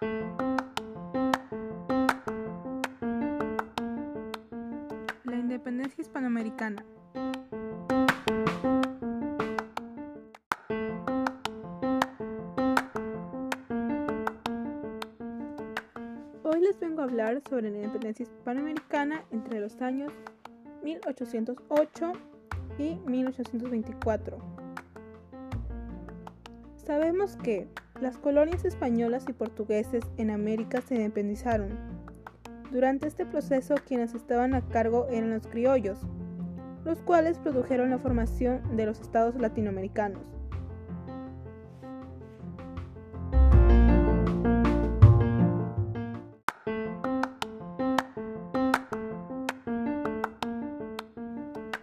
La 0.00 0.06
independencia 5.36 6.00
hispanoamericana. 6.00 6.82
Hoy 16.44 16.60
les 16.60 16.80
vengo 16.80 17.02
a 17.02 17.04
hablar 17.04 17.42
sobre 17.50 17.70
la 17.70 17.76
independencia 17.76 18.22
hispanoamericana 18.22 19.26
entre 19.30 19.60
los 19.60 19.82
años 19.82 20.14
1808 20.82 22.12
y 22.78 22.94
1824. 23.04 24.38
Sabemos 26.76 27.36
que 27.36 27.68
las 28.00 28.16
colonias 28.16 28.64
españolas 28.64 29.26
y 29.28 29.32
portugueses 29.32 30.04
en 30.16 30.30
América 30.30 30.80
se 30.80 30.94
independizaron. 30.94 31.78
Durante 32.70 33.06
este 33.06 33.26
proceso 33.26 33.74
quienes 33.86 34.14
estaban 34.14 34.54
a 34.54 34.66
cargo 34.66 35.06
eran 35.10 35.30
los 35.30 35.46
criollos, 35.46 35.98
los 36.84 37.02
cuales 37.02 37.38
produjeron 37.38 37.90
la 37.90 37.98
formación 37.98 38.76
de 38.76 38.86
los 38.86 39.00
estados 39.00 39.34
latinoamericanos. 39.34 40.22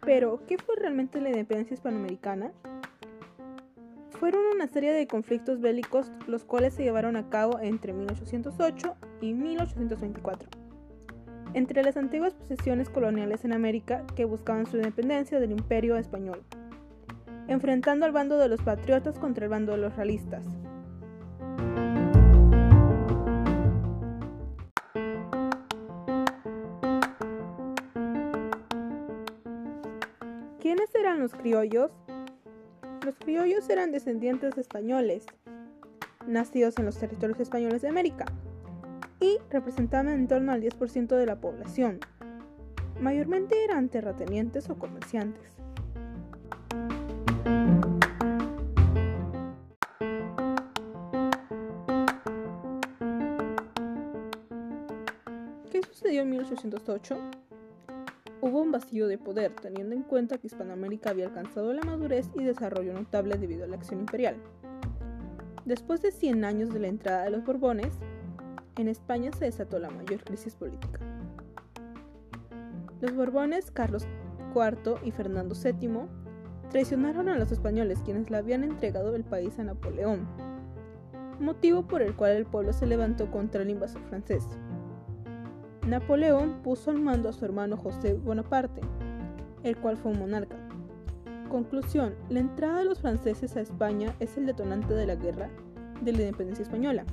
Pero, 0.00 0.44
¿qué 0.48 0.58
fue 0.58 0.74
realmente 0.76 1.20
la 1.20 1.28
independencia 1.28 1.74
hispanoamericana? 1.74 2.52
Fueron 4.20 4.42
una 4.54 4.68
serie 4.68 4.92
de 4.92 5.06
conflictos 5.06 5.62
bélicos 5.62 6.12
los 6.26 6.44
cuales 6.44 6.74
se 6.74 6.82
llevaron 6.82 7.16
a 7.16 7.30
cabo 7.30 7.58
entre 7.58 7.94
1808 7.94 8.94
y 9.22 9.32
1824 9.32 10.50
entre 11.54 11.82
las 11.82 11.96
antiguas 11.96 12.34
posesiones 12.34 12.90
coloniales 12.90 13.46
en 13.46 13.54
América 13.54 14.04
que 14.14 14.26
buscaban 14.26 14.66
su 14.66 14.76
independencia 14.76 15.40
del 15.40 15.52
imperio 15.52 15.96
español, 15.96 16.42
enfrentando 17.48 18.04
al 18.04 18.12
bando 18.12 18.36
de 18.36 18.48
los 18.48 18.60
patriotas 18.60 19.18
contra 19.18 19.46
el 19.46 19.50
bando 19.50 19.72
de 19.72 19.78
los 19.78 19.96
realistas. 19.96 20.44
¿Quiénes 30.60 30.94
eran 30.94 31.20
los 31.20 31.32
criollos? 31.32 31.90
Los 33.10 33.18
criollos 33.18 33.68
eran 33.68 33.90
descendientes 33.90 34.56
españoles, 34.56 35.26
nacidos 36.28 36.78
en 36.78 36.84
los 36.84 36.96
territorios 36.96 37.40
españoles 37.40 37.82
de 37.82 37.88
América, 37.88 38.24
y 39.18 39.38
representaban 39.50 40.10
en 40.10 40.28
torno 40.28 40.52
al 40.52 40.62
10% 40.62 41.16
de 41.16 41.26
la 41.26 41.40
población. 41.40 41.98
Mayormente 43.00 43.64
eran 43.64 43.88
terratenientes 43.88 44.70
o 44.70 44.78
comerciantes. 44.78 45.50
¿Qué 55.72 55.82
sucedió 55.82 56.22
en 56.22 56.30
1808? 56.30 57.39
Hubo 58.42 58.62
un 58.62 58.72
vacío 58.72 59.06
de 59.06 59.18
poder, 59.18 59.52
teniendo 59.52 59.94
en 59.94 60.02
cuenta 60.02 60.38
que 60.38 60.46
Hispanoamérica 60.46 61.10
había 61.10 61.26
alcanzado 61.26 61.74
la 61.74 61.82
madurez 61.82 62.30
y 62.34 62.42
desarrollo 62.42 62.94
notable 62.94 63.36
debido 63.36 63.64
a 63.64 63.66
la 63.66 63.76
acción 63.76 64.00
imperial. 64.00 64.36
Después 65.66 66.00
de 66.00 66.10
100 66.10 66.44
años 66.44 66.70
de 66.70 66.80
la 66.80 66.88
entrada 66.88 67.24
de 67.24 67.30
los 67.30 67.44
Borbones, 67.44 67.98
en 68.76 68.88
España 68.88 69.30
se 69.32 69.44
desató 69.44 69.78
la 69.78 69.90
mayor 69.90 70.24
crisis 70.24 70.54
política. 70.54 71.00
Los 73.02 73.14
Borbones, 73.14 73.70
Carlos 73.70 74.06
IV 74.54 75.00
y 75.04 75.10
Fernando 75.10 75.54
VII, 75.54 76.08
traicionaron 76.70 77.28
a 77.28 77.38
los 77.38 77.52
españoles 77.52 78.00
quienes 78.04 78.30
le 78.30 78.38
habían 78.38 78.64
entregado 78.64 79.14
el 79.16 79.24
país 79.24 79.58
a 79.58 79.64
Napoleón, 79.64 80.26
motivo 81.40 81.86
por 81.86 82.00
el 82.00 82.16
cual 82.16 82.32
el 82.32 82.46
pueblo 82.46 82.72
se 82.72 82.86
levantó 82.86 83.30
contra 83.30 83.62
el 83.62 83.70
invasor 83.70 84.02
francés. 84.08 84.46
Napoleón 85.90 86.62
puso 86.62 86.92
al 86.92 87.00
mando 87.00 87.28
a 87.28 87.32
su 87.32 87.44
hermano 87.44 87.76
José 87.76 88.14
Bonaparte, 88.14 88.80
el 89.64 89.76
cual 89.76 89.96
fue 89.96 90.12
un 90.12 90.20
monarca. 90.20 90.54
Conclusión, 91.48 92.14
la 92.28 92.38
entrada 92.38 92.78
de 92.78 92.84
los 92.84 93.00
franceses 93.00 93.56
a 93.56 93.60
España 93.60 94.14
es 94.20 94.36
el 94.36 94.46
detonante 94.46 94.94
de 94.94 95.06
la 95.06 95.16
guerra 95.16 95.50
de 96.00 96.12
la 96.12 96.20
independencia 96.20 96.62
española. 96.62 97.04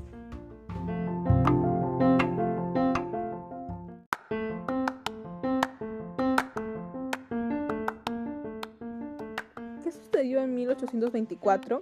¿Qué 9.83 9.91
sucedió 9.91 10.41
en 10.41 10.53
1824? 10.53 11.81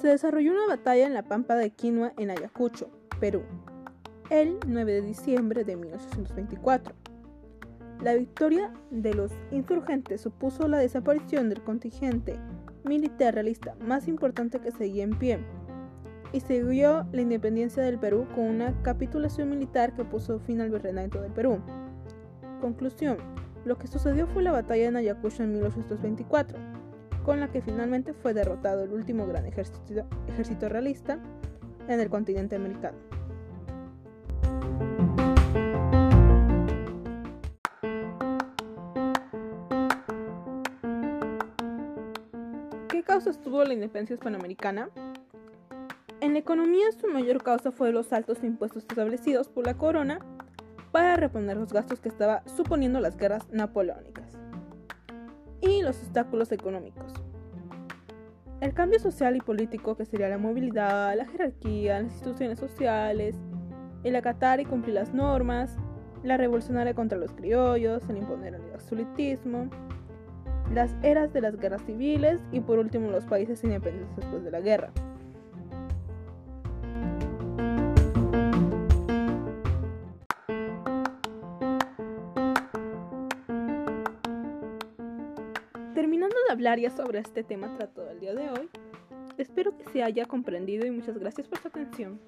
Se 0.00 0.08
desarrolló 0.08 0.52
una 0.52 0.68
batalla 0.68 1.06
en 1.06 1.12
la 1.12 1.22
Pampa 1.22 1.54
de 1.54 1.68
Quinua 1.68 2.14
en 2.16 2.30
Ayacucho, 2.30 2.88
Perú, 3.20 3.42
el 4.30 4.58
9 4.66 4.92
de 4.92 5.02
diciembre 5.02 5.64
de 5.64 5.76
1824. 5.76 6.94
La 8.02 8.14
victoria 8.14 8.72
de 8.90 9.14
los 9.14 9.32
insurgentes 9.50 10.20
supuso 10.20 10.68
la 10.68 10.78
desaparición 10.78 11.48
del 11.48 11.62
contingente 11.62 12.38
militar 12.84 13.34
realista 13.34 13.74
más 13.80 14.06
importante 14.08 14.60
que 14.60 14.70
seguía 14.70 15.04
en 15.04 15.18
pie 15.18 15.38
y 16.32 16.40
siguió 16.40 17.06
la 17.12 17.20
independencia 17.22 17.82
del 17.82 17.98
Perú 17.98 18.26
con 18.34 18.44
una 18.44 18.74
capitulación 18.82 19.48
militar 19.48 19.94
que 19.94 20.04
puso 20.04 20.40
fin 20.40 20.60
al 20.60 20.70
virreinato 20.70 21.20
del 21.22 21.32
Perú. 21.32 21.60
Conclusión. 22.60 23.16
Lo 23.64 23.78
que 23.78 23.86
sucedió 23.86 24.26
fue 24.28 24.42
la 24.42 24.52
batalla 24.52 24.86
en 24.86 24.96
Ayacucho 24.96 25.42
en 25.42 25.52
1824, 25.54 26.58
con 27.24 27.40
la 27.40 27.50
que 27.50 27.62
finalmente 27.62 28.12
fue 28.12 28.34
derrotado 28.34 28.84
el 28.84 28.92
último 28.92 29.26
gran 29.26 29.46
ejército, 29.46 30.06
ejército 30.28 30.68
realista 30.68 31.18
en 31.88 32.00
el 32.00 32.08
continente 32.08 32.54
americano. 32.54 33.15
¿Qué 42.96 43.02
causas 43.02 43.38
tuvo 43.42 43.62
la 43.62 43.74
independencia 43.74 44.14
hispanoamericana? 44.14 44.88
En 46.22 46.32
la 46.32 46.38
economía 46.38 46.90
su 46.98 47.08
mayor 47.08 47.42
causa 47.42 47.70
fue 47.70 47.92
los 47.92 48.10
altos 48.14 48.42
impuestos 48.42 48.84
establecidos 48.88 49.50
por 49.50 49.66
la 49.66 49.74
corona 49.74 50.20
para 50.92 51.16
reponer 51.16 51.58
los 51.58 51.74
gastos 51.74 52.00
que 52.00 52.08
estaba 52.08 52.42
suponiendo 52.46 52.98
las 52.98 53.18
guerras 53.18 53.46
napoleónicas 53.52 54.38
y 55.60 55.82
los 55.82 55.98
obstáculos 55.98 56.52
económicos. 56.52 57.12
El 58.62 58.72
cambio 58.72 58.98
social 58.98 59.36
y 59.36 59.40
político 59.40 59.94
que 59.94 60.06
sería 60.06 60.30
la 60.30 60.38
movilidad, 60.38 61.14
la 61.18 61.26
jerarquía, 61.26 62.00
las 62.00 62.12
instituciones 62.12 62.58
sociales, 62.58 63.36
el 64.04 64.16
acatar 64.16 64.58
y 64.58 64.64
cumplir 64.64 64.94
las 64.94 65.12
normas, 65.12 65.76
la 66.22 66.38
revolucionaria 66.38 66.94
contra 66.94 67.18
los 67.18 67.32
criollos, 67.32 68.08
el 68.08 68.16
imponer 68.16 68.54
el 68.54 68.72
absolutismo, 68.72 69.68
las 70.72 70.94
eras 71.02 71.32
de 71.32 71.40
las 71.40 71.56
guerras 71.56 71.82
civiles 71.84 72.40
y 72.52 72.60
por 72.60 72.78
último 72.78 73.10
los 73.10 73.24
países 73.24 73.62
independientes 73.64 74.16
después 74.16 74.44
de 74.44 74.50
la 74.50 74.60
guerra. 74.60 74.90
Terminando 85.94 86.36
de 86.46 86.52
hablar 86.52 86.78
ya 86.78 86.90
sobre 86.90 87.20
este 87.20 87.42
tema 87.42 87.74
tratado 87.76 88.10
el 88.10 88.20
día 88.20 88.34
de 88.34 88.50
hoy, 88.50 88.68
espero 89.38 89.76
que 89.76 89.84
se 89.84 90.02
haya 90.02 90.26
comprendido 90.26 90.86
y 90.86 90.90
muchas 90.90 91.18
gracias 91.18 91.48
por 91.48 91.58
su 91.58 91.68
atención. 91.68 92.20